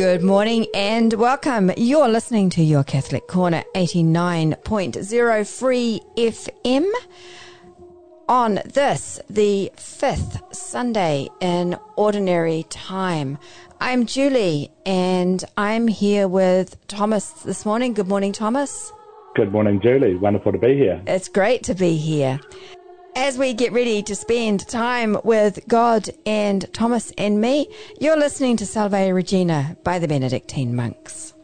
[0.00, 1.70] Good morning and welcome.
[1.76, 6.90] You're listening to your Catholic Corner 89.0 Free FM
[8.26, 13.36] on this, the fifth Sunday in Ordinary Time.
[13.78, 17.92] I'm Julie and I'm here with Thomas this morning.
[17.92, 18.90] Good morning, Thomas.
[19.36, 20.14] Good morning, Julie.
[20.14, 21.02] Wonderful to be here.
[21.06, 22.40] It's great to be here.
[23.20, 27.68] As we get ready to spend time with God and Thomas and me,
[28.00, 31.34] you're listening to Salve Regina by the Benedictine monks.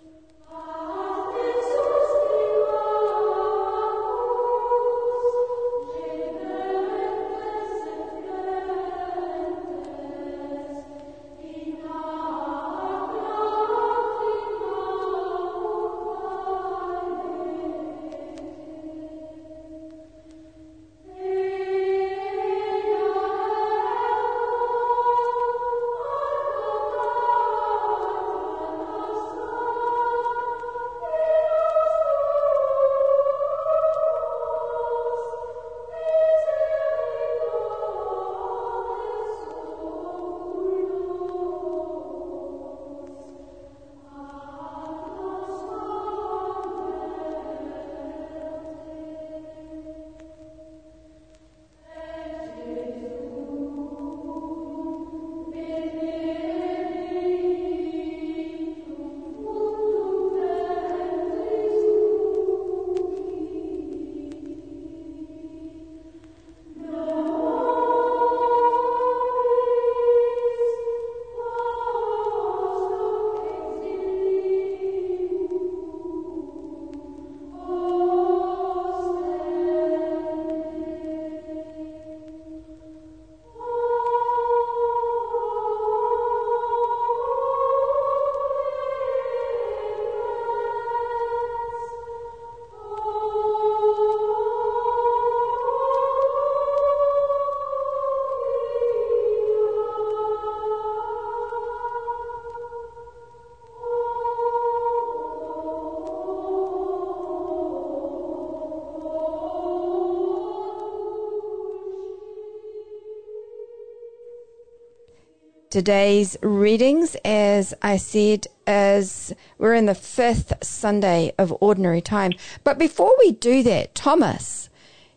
[115.76, 122.32] Today's readings, as I said, is we're in the fifth Sunday of Ordinary Time.
[122.64, 124.70] But before we do that, Thomas,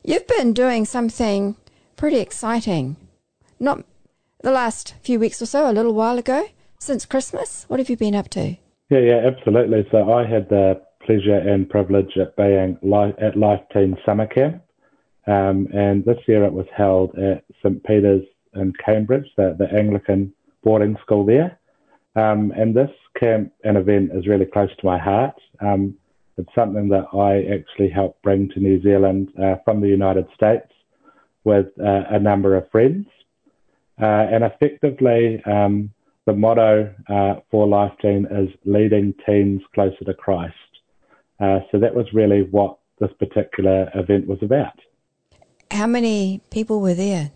[0.04, 1.56] you've been doing something
[1.96, 2.98] pretty exciting.
[3.58, 3.86] Not
[4.42, 7.64] the last few weeks or so, a little while ago, since Christmas.
[7.70, 8.58] What have you been up to?
[8.90, 9.88] Yeah, yeah, absolutely.
[9.92, 12.78] So I had the pleasure and privilege at being
[13.22, 14.62] at Life Teen Summer Camp.
[15.26, 17.82] Um, and this year it was held at St.
[17.86, 20.34] Peter's in Cambridge, the, the Anglican
[20.64, 21.60] boarding school there.
[22.16, 22.90] Um, and this
[23.20, 25.36] camp and event is really close to my heart.
[25.62, 25.96] Um,
[26.38, 30.68] it's something that I actually helped bring to New Zealand uh, from the United States
[31.44, 33.08] with uh, a number of friends.
[34.02, 35.92] Uh, and effectively, um,
[36.26, 40.56] the motto uh, for Life Teen is leading teens closer to Christ.
[41.40, 44.78] Uh, so that was really what this particular event was about.
[45.72, 47.32] How many people were there?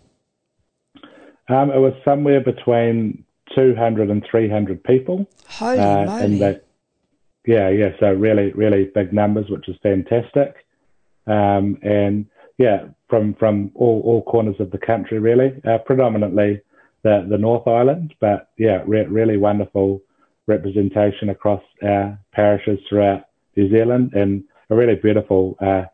[1.48, 3.24] Um, it was somewhere between
[3.54, 5.26] 200 and 300 people.
[5.48, 6.38] Holy uh, moly.
[6.38, 6.64] That,
[7.46, 7.90] yeah, yeah.
[8.00, 10.66] So really, really big numbers, which is fantastic.
[11.26, 12.26] Um, and
[12.58, 16.60] yeah, from from all, all corners of the country, really, uh, predominantly
[17.02, 20.00] the the North Island, but yeah, re- really wonderful
[20.46, 23.24] representation across our parishes throughout
[23.56, 25.84] New Zealand, and a really beautiful uh,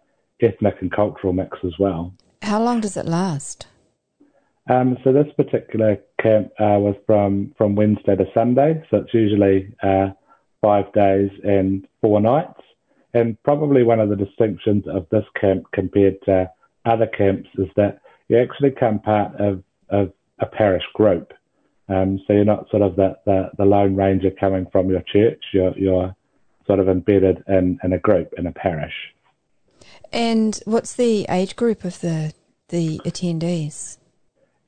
[0.41, 2.13] ethnic and cultural mix as well.
[2.43, 3.67] How long does it last?
[4.71, 9.75] Um, so this particular camp uh, was from, from Wednesday to Sunday, so it's usually
[9.83, 10.11] uh,
[10.61, 12.61] five days and four nights.
[13.13, 16.49] And probably one of the distinctions of this camp compared to
[16.85, 21.33] other camps is that you actually come part of, of a parish group.
[21.89, 25.43] Um, so you're not sort of the, the, the, lone ranger coming from your church.
[25.53, 26.15] You're, you're
[26.69, 28.95] sort of embedded in, in a group, in a parish.
[30.13, 32.33] And what's the age group of the
[32.69, 33.99] the attendees?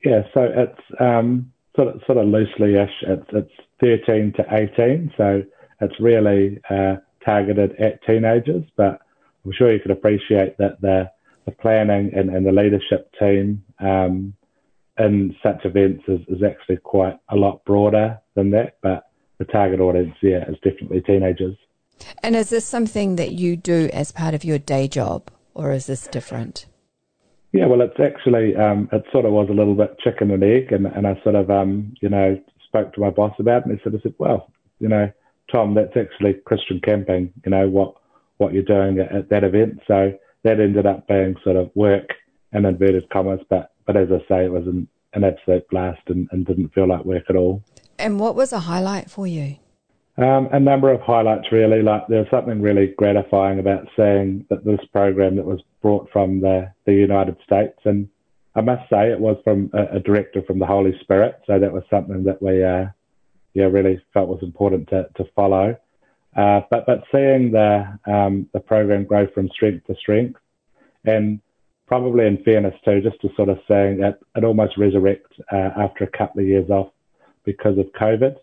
[0.04, 2.90] Yeah, so it's um, sort of sort of loosely-ish.
[3.02, 5.42] It's it's 13 to 18, so
[5.80, 8.64] it's really uh, targeted at teenagers.
[8.76, 9.00] But
[9.44, 11.10] I'm sure you could appreciate that the
[11.44, 14.32] the planning and, and the leadership team um,
[14.98, 18.76] in such events is, is actually quite a lot broader than that.
[18.82, 19.08] But
[19.38, 21.56] the target audience, yeah, is definitely teenagers.
[22.22, 25.86] And is this something that you do as part of your day job, or is
[25.86, 26.66] this different?
[27.52, 30.72] Yeah, well, it's actually um, it sort of was a little bit chicken and egg,
[30.72, 33.78] and, and I sort of um, you know spoke to my boss about it, and
[33.78, 34.50] he sort of said, well,
[34.80, 35.12] you know,
[35.50, 37.32] Tom, that's actually Christian camping.
[37.44, 37.94] You know what
[38.38, 39.80] what you're doing at, at that event.
[39.86, 40.12] So
[40.44, 42.08] that ended up being sort of work
[42.52, 46.28] in inverted commas, but but as I say, it was an, an absolute blast and,
[46.32, 47.62] and didn't feel like work at all.
[47.98, 49.56] And what was a highlight for you?
[50.18, 51.80] Um, a number of highlights, really.
[51.82, 56.40] Like there was something really gratifying about seeing that this program that was brought from
[56.40, 58.08] the, the United States, and
[58.54, 61.40] I must say it was from a, a director from the Holy Spirit.
[61.46, 62.86] So that was something that we, uh,
[63.54, 65.76] yeah, really felt was important to, to follow.
[66.36, 70.40] Uh, but but seeing the um, the program grow from strength to strength,
[71.04, 71.40] and
[71.86, 76.04] probably in fairness too, just to sort of saying that it almost resurrect uh, after
[76.04, 76.90] a couple of years off
[77.44, 78.36] because of COVID,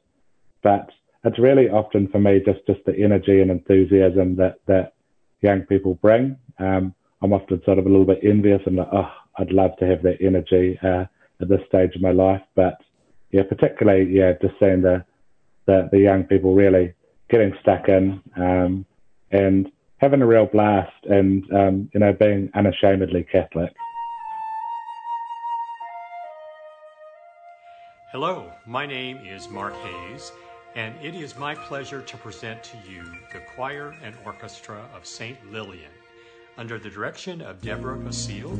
[0.61, 0.89] but
[1.23, 4.93] it's really often for me just just the energy and enthusiasm that that
[5.41, 6.37] young people bring.
[6.59, 9.85] Um, I'm often sort of a little bit envious and like, oh, I'd love to
[9.85, 11.05] have that energy uh,
[11.41, 12.41] at this stage of my life.
[12.55, 12.77] But
[13.31, 15.03] yeah, particularly yeah, just seeing the
[15.65, 16.93] the, the young people really
[17.29, 18.85] getting stuck in um,
[19.31, 23.73] and having a real blast and um, you know being unashamedly Catholic.
[28.11, 30.31] Hello, my name is Mark Hayes
[30.79, 33.03] and it is my pleasure to present to you
[33.33, 35.37] the choir and orchestra of St.
[35.51, 35.91] Lillian
[36.57, 38.57] under the direction of Deborah Basile,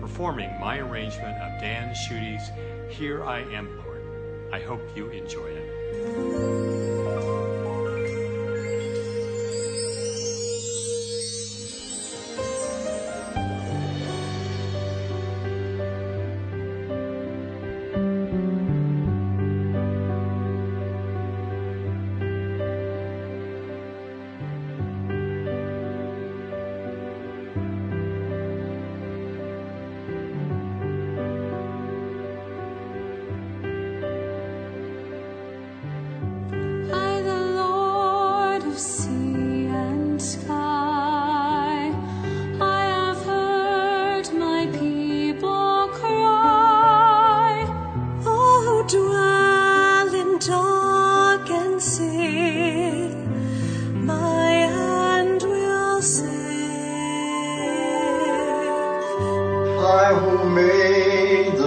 [0.00, 2.50] performing my arrangement of Dan Schutte's
[2.92, 4.52] Here I Am, Lord.
[4.52, 6.59] I hope you enjoy it.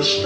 [0.04, 0.26] First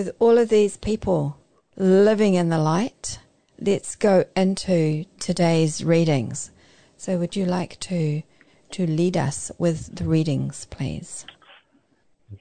[0.00, 1.36] with all of these people
[1.76, 3.18] living in the light,
[3.60, 6.50] let's go into today's readings.
[6.96, 8.22] So, would you like to
[8.70, 11.26] to lead us with the readings, please?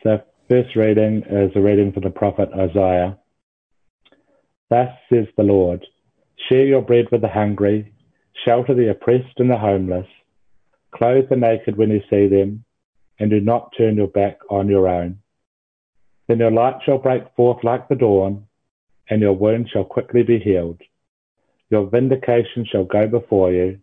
[0.05, 3.17] The first reading is a reading from the prophet Isaiah.
[4.69, 5.85] Thus says the Lord
[6.47, 7.93] Share your bread with the hungry,
[8.45, 10.07] shelter the oppressed and the homeless,
[10.95, 12.63] clothe the naked when you see them,
[13.19, 15.19] and do not turn your back on your own.
[16.29, 18.45] Then your light shall break forth like the dawn,
[19.09, 20.79] and your wound shall quickly be healed.
[21.71, 23.79] Your vindication shall go before you,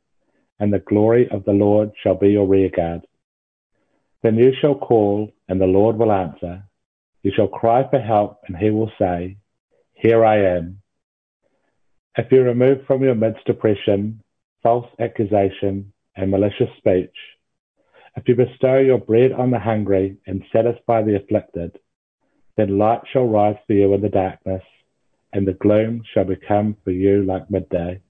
[0.61, 3.05] and the glory of the Lord shall be your rearguard.
[4.23, 6.63] Then you shall call, and the Lord will answer.
[7.25, 9.39] You shall cry for help, and he will say,
[9.95, 10.83] Here I am.
[12.17, 14.23] If you remove from your midst oppression,
[14.63, 17.17] false accusation, and malicious speech,
[18.17, 21.77] if you bestow your bread on the hungry and satisfy the afflicted,
[22.57, 24.63] then light shall rise for you in the darkness,
[25.33, 28.01] and the gloom shall become for you like midday.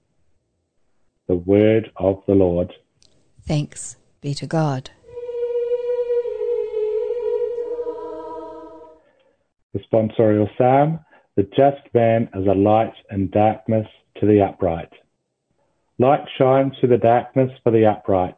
[1.27, 2.71] The word of the Lord.
[3.41, 4.91] Thanks be to God.
[9.75, 10.99] Responsorial Psalm
[11.35, 13.87] The just man is a light in darkness
[14.19, 14.91] to the upright.
[15.99, 18.37] Light shines through the darkness for the upright.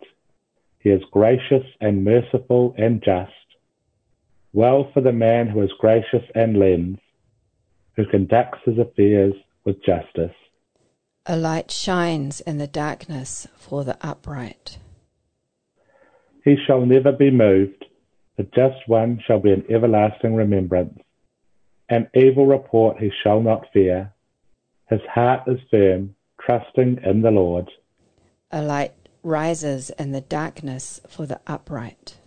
[0.80, 3.32] He is gracious and merciful and just.
[4.54, 7.00] Well for the man who is gracious and lends,
[7.96, 10.36] who conducts his affairs with justice.
[11.26, 14.80] A light shines in the darkness for the upright.
[16.44, 17.86] He shall never be moved.
[18.38, 20.98] The just one shall be an everlasting remembrance.
[21.90, 24.14] An evil report he shall not fear.
[24.90, 27.70] His heart is firm, trusting in the Lord.
[28.52, 32.19] A light rises in the darkness for the upright.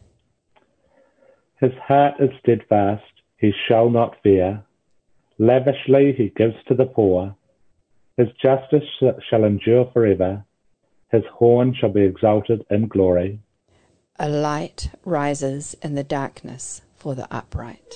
[1.62, 3.04] His heart is steadfast,
[3.38, 4.64] he shall not fear.
[5.38, 7.37] Lavishly he gives to the poor.
[8.16, 8.83] His justice
[9.31, 10.45] shall endure forever.
[11.12, 13.38] His horn shall be exalted in glory.
[14.19, 17.95] A light rises in the darkness for the upright.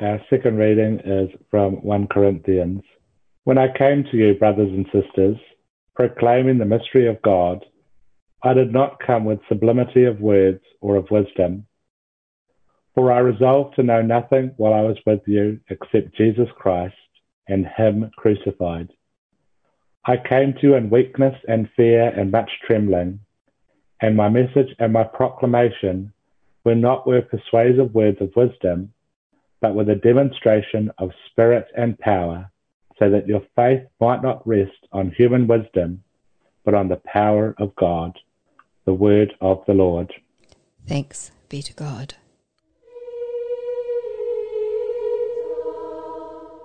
[0.00, 2.84] Our second reading is from 1 Corinthians.
[3.42, 5.36] When I came to you, brothers and sisters,
[5.96, 7.64] proclaiming the mystery of God,
[8.42, 11.66] I did not come with sublimity of words or of wisdom.
[12.94, 16.94] For I resolved to know nothing while I was with you except Jesus Christ
[17.48, 18.90] and Him crucified.
[20.04, 23.20] I came to you in weakness and fear and much trembling,
[24.00, 26.12] and my message and my proclamation
[26.64, 28.92] were not with persuasive words of wisdom
[29.60, 32.50] but with a demonstration of spirit and power,
[32.98, 36.02] so that your faith might not rest on human wisdom,
[36.64, 38.18] but on the power of God.
[38.86, 40.12] The word of the Lord.
[40.86, 42.14] Thanks be to God.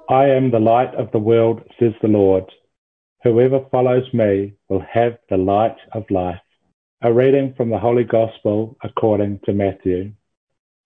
[0.09, 2.45] I am the light of the world, says the Lord.
[3.23, 6.41] Whoever follows me will have the light of life.
[7.01, 10.13] A reading from the Holy Gospel according to Matthew.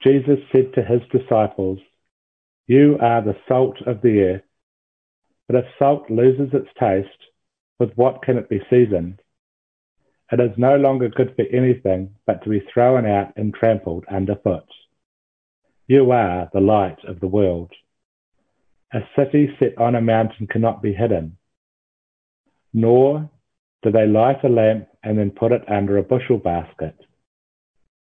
[0.02, 1.80] Jesus said to his disciples,
[2.68, 4.42] you are the salt of the earth.
[5.48, 7.10] But if salt loses its taste,
[7.80, 9.22] with what can it be seasoned?
[10.32, 14.66] It is no longer good for anything but to be thrown out and trampled underfoot.
[15.88, 17.72] You are the light of the world.
[18.92, 21.38] A city set on a mountain cannot be hidden.
[22.74, 23.30] Nor
[23.84, 26.96] do they light a lamp and then put it under a bushel basket.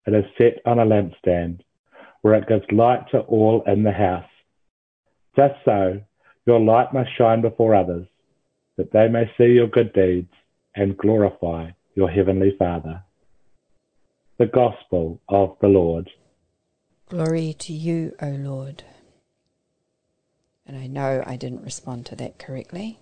[0.07, 1.59] It is set on a lampstand,
[2.21, 4.29] where it gives light to all in the house.
[5.35, 5.99] Just so,
[6.45, 8.07] your light must shine before others,
[8.77, 10.31] that they may see your good deeds
[10.73, 13.03] and glorify your heavenly Father.
[14.37, 16.09] The Gospel of the Lord.
[17.09, 18.83] Glory to you, O Lord.
[20.65, 22.99] And I know I didn't respond to that correctly.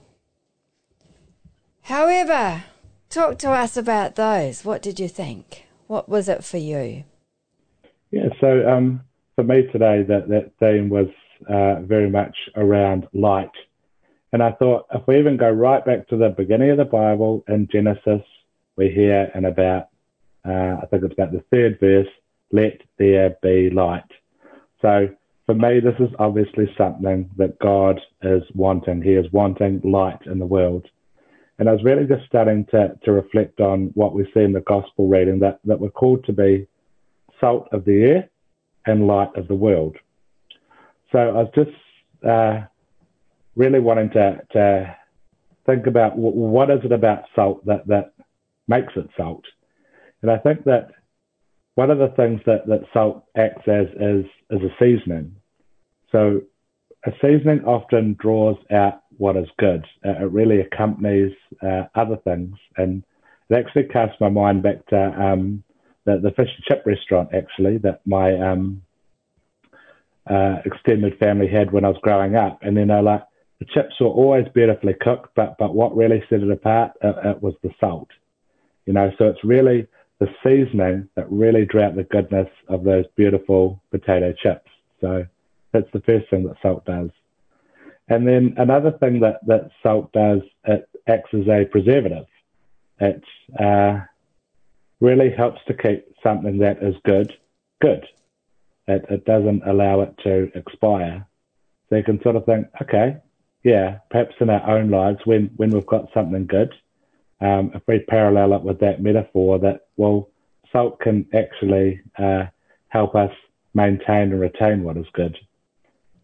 [1.83, 2.63] However,
[3.09, 4.65] talk to us about those.
[4.65, 5.65] What did you think?
[5.87, 7.03] What was it for you?
[8.11, 9.01] Yeah, so um,
[9.35, 11.07] for me today, that, that theme was
[11.49, 13.51] uh, very much around light.
[14.33, 17.43] And I thought if we even go right back to the beginning of the Bible
[17.47, 18.21] in Genesis,
[18.81, 19.89] we hear in about,
[20.43, 22.07] uh, I think it's about the third verse,
[22.51, 24.11] let there be light.
[24.81, 25.09] So
[25.45, 29.03] for me, this is obviously something that God is wanting.
[29.03, 30.87] He is wanting light in the world.
[31.59, 34.61] And I was really just starting to, to reflect on what we see in the
[34.61, 36.67] gospel reading that, that we're called to be
[37.39, 38.29] salt of the earth
[38.87, 39.95] and light of the world.
[41.11, 41.77] So I was just
[42.27, 42.61] uh,
[43.55, 44.97] really wanting to, to
[45.67, 48.13] think about what is it about salt that, that
[48.67, 49.45] makes it salt.
[50.21, 50.91] And I think that
[51.75, 55.35] one of the things that, that salt acts as is, is a seasoning.
[56.11, 56.41] So
[57.05, 59.85] a seasoning often draws out what is good.
[60.05, 62.55] Uh, it really accompanies uh, other things.
[62.77, 63.03] And
[63.49, 65.63] it actually casts my mind back to um,
[66.05, 68.81] the, the fish and chip restaurant, actually, that my um,
[70.29, 72.59] uh, extended family had when I was growing up.
[72.61, 73.23] And then, know, like,
[73.59, 77.41] the chips were always beautifully cooked, but, but what really set it apart, it, it
[77.41, 78.09] was the salt.
[78.85, 79.87] You know, so it's really
[80.19, 84.69] the seasoning that really out the goodness of those beautiful potato chips.
[84.99, 85.25] So
[85.71, 87.09] that's the first thing that salt does.
[88.07, 92.25] And then another thing that, that salt does, it acts as a preservative.
[92.99, 93.23] It
[93.59, 94.01] uh,
[94.99, 97.33] really helps to keep something that is good,
[97.81, 98.05] good.
[98.87, 101.25] It, it doesn't allow it to expire.
[101.89, 103.17] So you can sort of think, okay,
[103.63, 106.73] yeah, perhaps in our own lives, when, when we've got something good,
[107.41, 110.29] um, if we parallel it with that metaphor, that, well,
[110.71, 112.45] salt can actually uh,
[112.89, 113.31] help us
[113.73, 115.37] maintain and retain what is good.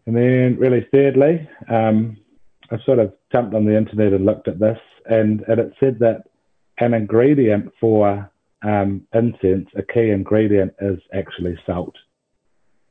[0.06, 2.16] And then, really, thirdly, um,
[2.70, 5.98] I sort of jumped on the internet and looked at this, and, and it said
[6.00, 6.24] that
[6.78, 8.30] an ingredient for
[8.62, 11.94] um, incense, a key ingredient, is actually salt.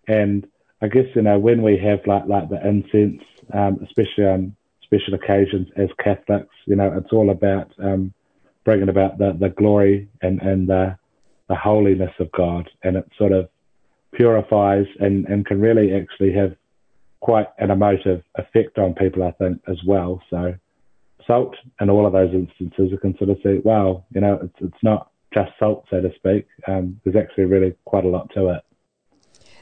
[0.07, 0.48] And
[0.81, 4.55] I guess you know when we have like like the incense, um, especially on
[4.88, 8.13] special occasions as Catholics, you know it's all about um,
[8.65, 10.98] bringing about the, the glory and and the
[11.50, 13.50] the holiness of God, and it sort of
[14.13, 16.56] purifies and and can really actually have
[17.20, 20.22] quite an emotive effect on people, I think, as well.
[20.29, 20.53] So
[21.25, 24.56] salt in all of those instances, you can sort of see, wow, you know, it's
[24.62, 26.48] it's not just salt, so to speak.
[26.68, 28.64] Um, there's actually really quite a lot to it.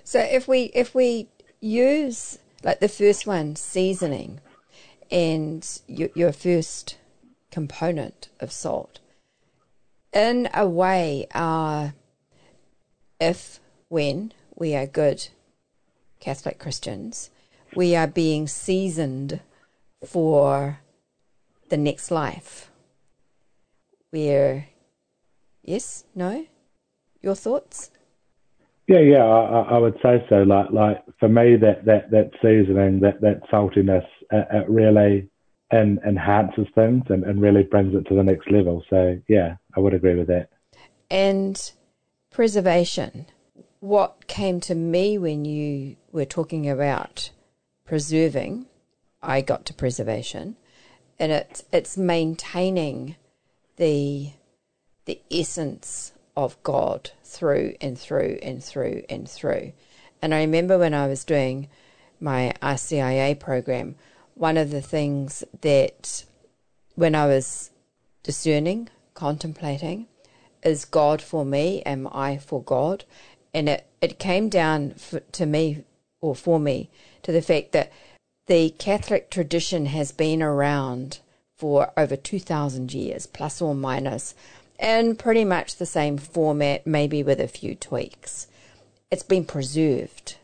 [0.04, 4.40] So if we if we use like the first one, seasoning,
[5.12, 6.98] and your, your first
[7.52, 9.00] component of salt,
[10.14, 11.90] in a way, uh,
[13.20, 15.28] if when we are good
[16.20, 17.30] Catholic Christians,
[17.76, 19.42] we are being seasoned
[20.06, 20.80] for
[21.70, 22.72] the next life.
[24.12, 24.68] We're
[25.64, 26.46] yes, no,
[27.22, 27.92] your thoughts?
[28.88, 30.44] Yeah, yeah, I, I would say so.
[30.44, 35.30] Like, like for me, that that that seasoning, that that saltiness, it, really
[35.72, 38.84] and enhances things and, and really brings it to the next level.
[38.90, 40.50] So yeah, I would agree with that.
[41.10, 41.72] And
[42.32, 43.26] preservation.
[43.80, 47.30] What came to me when you were talking about
[47.86, 48.66] preserving,
[49.22, 50.58] I got to preservation,
[51.20, 53.16] and it's it's maintaining
[53.78, 54.32] the
[55.06, 59.72] the essence of God through and through and through and through.
[60.22, 61.70] And I remember when I was doing
[62.20, 63.96] my RCIA program,
[64.36, 66.26] one of the things that
[66.94, 67.72] when I was
[68.24, 70.08] discerning, contemplating,
[70.64, 71.82] is God for me?
[71.84, 73.06] Am I for God?
[73.54, 75.84] And it, it came down for, to me
[76.22, 76.90] or for me
[77.24, 77.92] to the fact that
[78.48, 81.20] the Catholic tradition has been around
[81.58, 84.36] for over 2,000 years, plus or minus,
[84.80, 88.48] in pretty much the same format, maybe with a few tweaks.
[89.10, 90.36] It's been preserved.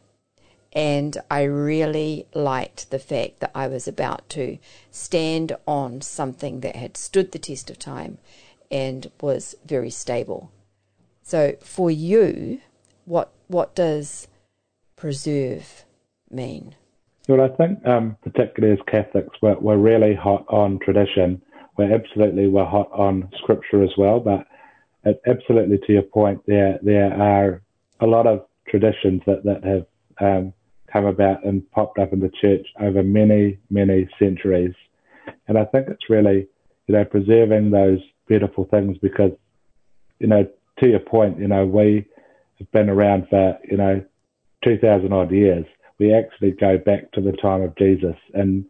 [0.74, 4.58] And I really liked the fact that I was about to
[4.90, 8.18] stand on something that had stood the test of time
[8.70, 10.52] and was very stable.
[11.24, 12.62] So for you,
[13.06, 14.28] what what does
[14.96, 15.84] preserve
[16.30, 16.76] mean?
[17.28, 21.42] Well, I think um, particularly as Catholics, we're, we're really hot on tradition
[21.78, 24.20] we're absolutely we're hot on scripture as well.
[24.20, 24.48] But
[25.28, 27.62] absolutely to your point, there there are
[28.00, 29.86] a lot of traditions that that have
[30.20, 30.54] um,
[30.92, 34.74] come about and popped up in the church over many many centuries,
[35.48, 36.48] and I think it's really
[36.88, 39.32] you know preserving those beautiful things because
[40.20, 40.48] you know
[40.80, 42.06] to your point, you know we
[42.60, 44.04] have been around for you know
[44.64, 45.66] two thousand odd years.
[46.00, 48.66] We actually go back to the time of Jesus, and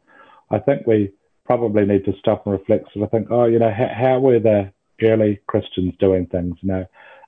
[0.49, 1.11] I think we
[1.45, 2.89] probably need to stop and reflect.
[2.93, 6.55] So I think, oh, you know, how, how were the early Christians doing things?
[6.61, 6.85] You know,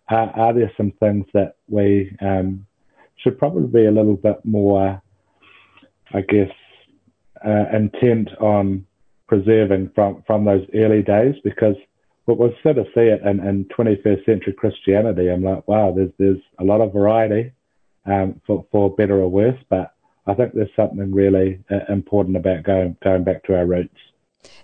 [0.10, 2.66] are, are there some things that we um,
[3.24, 5.02] should probably be a little bit more,
[6.14, 6.52] I guess,
[7.46, 8.86] uh, intent on
[9.28, 11.36] preserving from from those early days?
[11.44, 11.76] Because
[12.26, 15.30] what we sort of see it in, in 21st century Christianity.
[15.30, 17.52] I'm like, wow, there's there's a lot of variety,
[18.06, 19.94] um, for for better or worse, but
[20.26, 23.98] I think there's something really uh, important about going going back to our roots.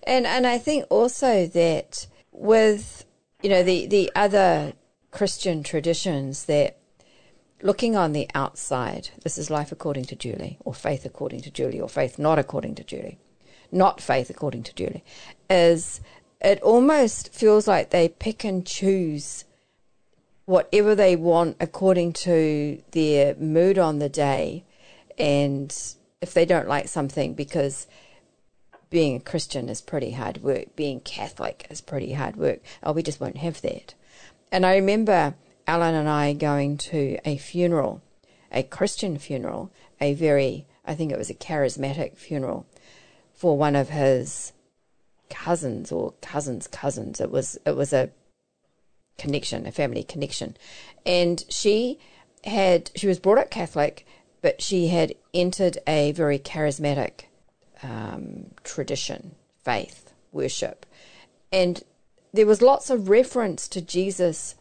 [0.04, 3.06] And and I think also that with
[3.42, 4.74] you know the the other
[5.12, 6.79] Christian traditions that
[7.62, 11.82] looking on the outside, this is life according to Julie, or faith according to Julie,
[11.82, 13.18] or faith not according to Julie,
[13.72, 15.04] not faith according to Julie,
[15.50, 16.02] is
[16.42, 19.46] it almost feels like they pick and choose
[20.46, 24.64] whatever they want according to their mood on the day.
[25.18, 25.76] And
[26.22, 27.86] if they don't like something, because
[28.90, 33.04] being a Christian is pretty hard work, being Catholic is pretty hard work, oh, we
[33.04, 33.94] just won't have that.
[34.52, 35.36] And I remember
[35.70, 38.02] Alan and I going to a funeral,
[38.52, 42.66] a Christian funeral, a very, I think it was a charismatic funeral
[43.36, 44.52] for one of his
[45.30, 47.22] cousins or cousins' cousins.
[47.22, 48.10] It was it was a
[49.20, 50.58] connection, a family connection.
[51.06, 52.00] And she
[52.46, 54.08] had, she was brought up Catholic,
[54.42, 57.26] but she had entered a very charismatic
[57.84, 60.88] um, tradition, faith, worship.
[61.52, 61.84] And
[62.34, 64.56] there was lots of reference to Jesus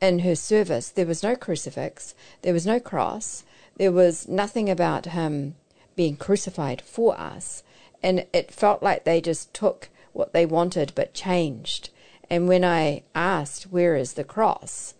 [0.00, 0.88] in her service.
[0.88, 3.44] There was no crucifix, there was no cross,
[3.76, 5.54] there was nothing about him
[5.96, 7.62] being crucified for us.
[8.02, 11.90] And it felt like they just took what they wanted but changed.
[12.30, 14.94] And when I asked, where is the cross?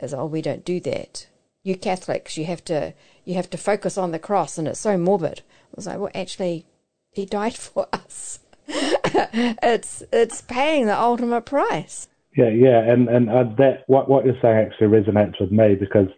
[0.00, 1.26] As oh, we don't do that.
[1.62, 4.98] You Catholics, you have to you have to focus on the cross, and it's so
[4.98, 5.40] morbid.
[5.40, 6.66] I was like, well, actually,
[7.12, 8.40] he died for us.
[8.66, 12.08] it's it's paying the ultimate price.
[12.36, 16.08] Yeah, yeah, and and uh, that what what you're saying actually resonates with me because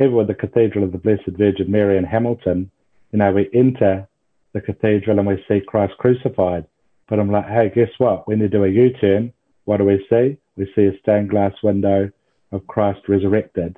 [0.00, 2.70] even with the Cathedral of the Blessed Virgin Mary in Hamilton,
[3.12, 4.08] you know, we enter
[4.52, 6.66] the cathedral and we see Christ crucified.
[7.08, 8.28] But I'm like, hey, guess what?
[8.28, 9.32] When you do a U-turn,
[9.64, 10.36] what do we see?
[10.56, 12.10] We see a stained glass window
[12.52, 13.76] of Christ resurrected.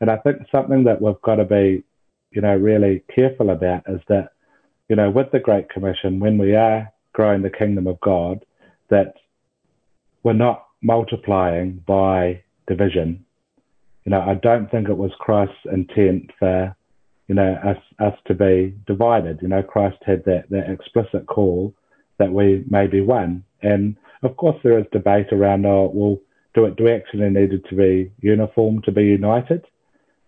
[0.00, 1.82] And I think something that we've got to be,
[2.32, 4.30] you know, really careful about is that,
[4.88, 8.44] you know, with the Great Commission, when we are growing the kingdom of God,
[8.88, 9.14] that
[10.22, 13.24] we're not multiplying by division.
[14.04, 16.74] You know, I don't think it was Christ's intent for,
[17.28, 19.40] you know, us us to be divided.
[19.42, 21.74] You know, Christ had that that explicit call
[22.18, 23.44] that we may be one.
[23.62, 26.18] And of course, there is debate around, oh, well,
[26.54, 29.64] do it, do we actually need it to be uniform to be united?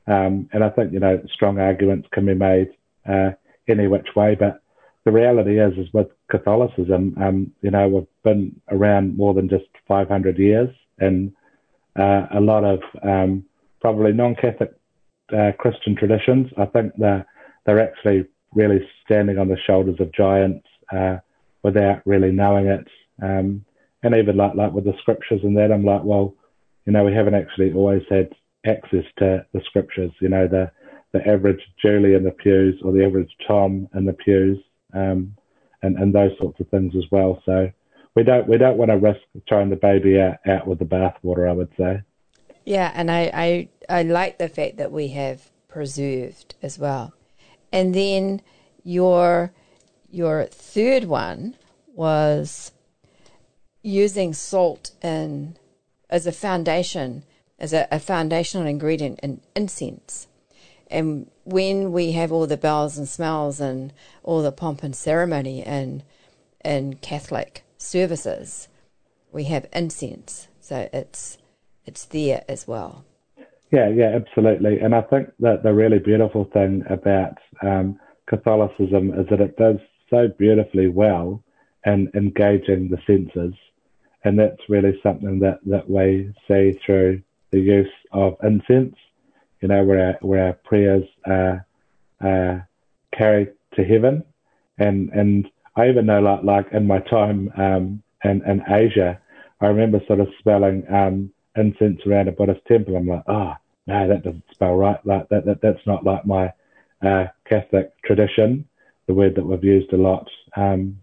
[0.07, 2.71] Um, and I think, you know, strong arguments can be made
[3.09, 3.31] uh,
[3.69, 4.35] any which way.
[4.35, 4.63] But
[5.05, 9.65] the reality is, is with Catholicism, um, you know, we've been around more than just
[9.87, 11.33] 500 years, and
[11.99, 13.45] uh, a lot of um,
[13.81, 14.73] probably non-Catholic
[15.37, 16.51] uh, Christian traditions.
[16.57, 17.27] I think they're
[17.65, 21.17] they're actually really standing on the shoulders of giants uh,
[21.63, 22.87] without really knowing it.
[23.23, 23.65] Um,
[24.03, 26.35] and even like like with the scriptures and that, I'm like, well,
[26.87, 28.31] you know, we haven't actually always had
[28.67, 30.13] access to the scriptures.
[30.21, 30.71] You know, the
[31.13, 34.59] the average Julie in the pews or the average Tom in the pews,
[34.93, 35.35] um,
[35.83, 37.43] and and those sorts of things as well.
[37.47, 37.71] So
[38.15, 41.49] we don't we don't want to risk throwing the baby out, out with the bathwater.
[41.49, 42.03] I would say.
[42.65, 47.13] Yeah, and I, I I like the fact that we have preserved as well,
[47.73, 48.41] and then
[48.83, 49.53] your
[50.11, 51.57] your third one
[51.93, 52.73] was
[53.83, 55.57] using salt in,
[56.09, 57.25] as a foundation,
[57.59, 60.29] as a, a foundational ingredient in incense.
[60.91, 65.65] And when we have all the bells and smells and all the pomp and ceremony
[65.65, 66.03] in
[66.65, 68.69] in Catholic services,
[69.33, 70.49] we have incense.
[70.61, 71.39] So it's
[71.87, 73.05] it's there as well.
[73.71, 74.81] Yeah, yeah, absolutely.
[74.81, 79.79] And I think that the really beautiful thing about um, Catholicism is that it does
[80.09, 81.43] so beautifully well
[81.85, 83.55] in engaging the senses
[84.25, 88.97] and that's really something that, that we see through the use of incense,
[89.61, 91.65] you know, where our, where our prayers are,
[92.23, 92.67] are
[93.17, 94.25] carried to heaven.
[94.79, 99.21] And, and I even know, like, like in my time um, in, in Asia,
[99.61, 102.97] I remember sort of smelling um, incense around a Buddhist temple.
[102.97, 103.55] I'm like, oh,
[103.87, 105.05] no, that doesn't spell right.
[105.05, 106.53] Like that, that that's not like my
[107.05, 108.67] uh, Catholic tradition,
[109.07, 110.99] the word that we've used a lot um,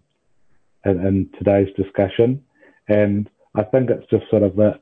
[0.84, 2.42] in, in today's discussion.
[2.88, 4.80] And I think it's just sort of that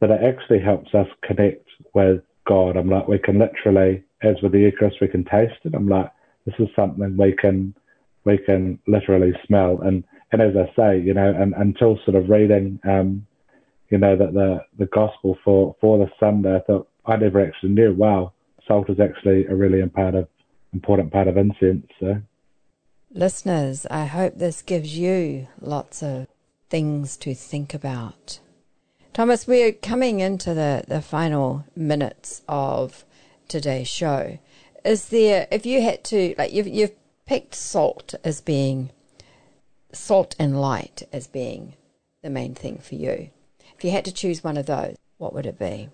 [0.00, 2.76] that it actually helps us connect with God.
[2.76, 5.74] I'm like, we can literally, as with the Eucharist, we can taste it.
[5.74, 6.10] I'm like,
[6.44, 7.74] this is something we can
[8.26, 9.80] we can literally smell.
[9.80, 13.26] And and as I say, you know, and until sort of reading, um,
[13.88, 17.70] you know, that the the gospel for for the Sunday, I thought I never actually
[17.70, 17.94] knew.
[17.94, 18.32] Wow,
[18.66, 20.28] salt is actually a really important
[20.74, 21.86] important part of incense.
[21.98, 22.20] So.
[23.12, 26.26] Listeners, I hope this gives you lots of
[26.68, 28.40] things to think about.
[29.14, 33.06] Thomas, we're coming into the, the final minutes of
[33.48, 34.38] today's show.
[34.84, 36.92] Is there, if you had to, like, you've, you've
[37.26, 38.90] picked salt as being,
[39.92, 41.74] salt and light as being
[42.22, 43.30] the main thing for you.
[43.76, 45.90] If you had to choose one of those, what would it be?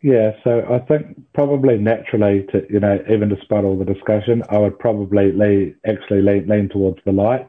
[0.00, 4.58] Yeah, so I think probably naturally, to you know, even despite all the discussion, I
[4.58, 7.48] would probably lean, actually lean, lean towards the light.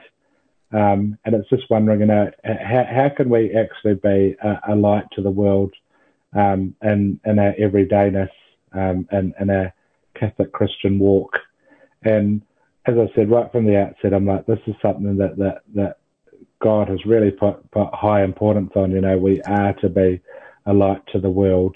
[0.72, 4.76] Um, and it's just wondering, you know, how, how can we actually be a, a
[4.76, 5.74] light to the world
[6.34, 8.32] um, in, in our everydayness
[8.74, 9.74] um, and in our
[10.16, 11.38] Catholic Christian walk.
[12.04, 12.42] And
[12.88, 15.98] as I said right from the outset, I'm like, this is something that, that, that
[16.62, 18.92] God has really put, put high importance on.
[18.92, 20.22] You know, we are to be
[20.66, 21.76] a light to the world.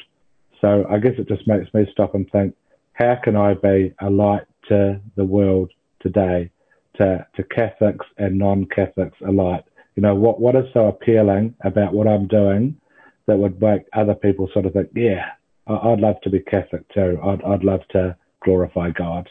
[0.62, 2.56] So I guess it just makes me stop and think,
[2.94, 6.52] how can I be a light to the world today,
[6.98, 9.64] to, to Catholics and non-Catholics alike?
[9.96, 12.80] You know, what, what is so appealing about what I'm doing
[13.26, 15.26] that would make other people sort of think, yeah,
[15.68, 17.20] I'd love to be Catholic too.
[17.24, 19.30] I'd, I'd love to glorify God.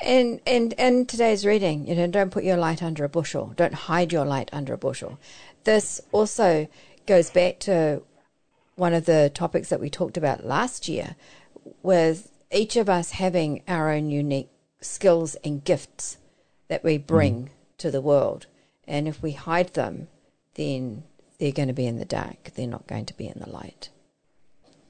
[0.00, 3.52] And and in today's reading, you know, don't put your light under a bushel.
[3.56, 5.18] Don't hide your light under a bushel.
[5.64, 6.68] This also
[7.06, 8.02] goes back to
[8.76, 11.16] one of the topics that we talked about last year,
[11.82, 14.48] with each of us having our own unique
[14.80, 16.16] skills and gifts
[16.68, 17.48] that we bring mm.
[17.76, 18.46] to the world.
[18.88, 20.08] And if we hide them,
[20.54, 21.02] then
[21.38, 22.52] they're going to be in the dark.
[22.54, 23.90] They're not going to be in the light.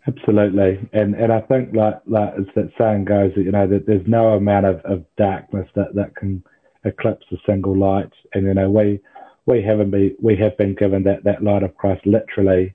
[0.07, 3.87] Absolutely, and and I think like like as that saying goes that you know that
[3.87, 6.43] there's no amount of, of darkness that, that can
[6.85, 9.01] eclipse a single light, and you know we
[9.45, 12.75] we haven't been we have been given that, that light of Christ literally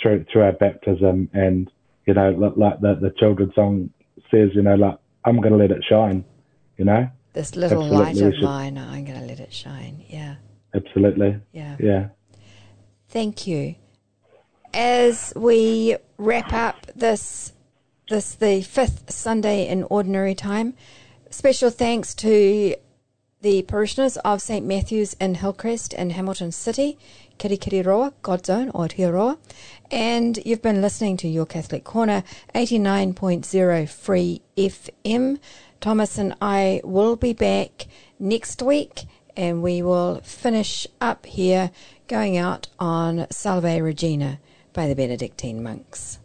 [0.00, 1.70] through through our baptism, and
[2.06, 3.90] you know like the the children's song
[4.30, 6.24] says, you know like I'm going to let it shine,
[6.78, 7.08] you know.
[7.34, 8.22] This little Absolutely.
[8.22, 10.04] light of mine, I'm going to let it shine.
[10.08, 10.36] Yeah.
[10.74, 11.38] Absolutely.
[11.52, 11.76] Yeah.
[11.78, 12.08] Yeah.
[13.08, 13.76] Thank you
[14.74, 17.52] as we wrap up this
[18.08, 20.74] this the fifth Sunday in Ordinary Time,
[21.30, 22.74] special thanks to
[23.40, 26.98] the parishioners of St Matthew's in Hillcrest in Hamilton City,
[27.38, 29.38] Kirikiriroa, God's Own, Aotearoa.
[29.90, 32.22] And you've been listening to Your Catholic Corner,
[32.54, 35.38] 89.0 Free FM.
[35.80, 37.86] Thomas and I will be back
[38.20, 39.06] next week
[39.36, 41.72] and we will finish up here
[42.06, 44.38] going out on Salve Regina
[44.72, 46.18] by the Benedictine monks.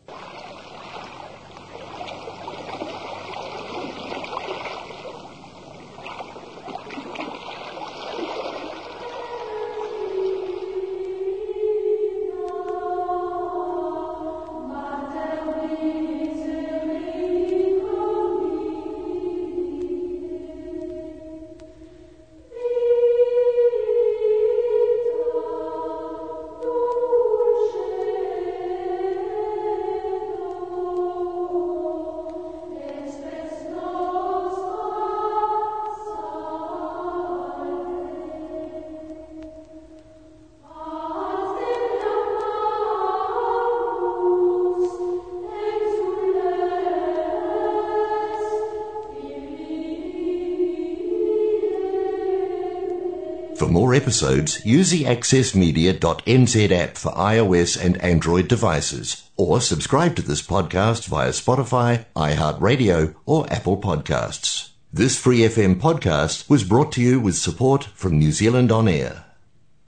[53.58, 60.22] For more episodes, use the accessmedia.nz app for iOS and Android devices, or subscribe to
[60.22, 64.70] this podcast via Spotify, iHeartRadio, or Apple Podcasts.
[64.94, 69.27] This Free FM podcast was brought to you with support from New Zealand On Air.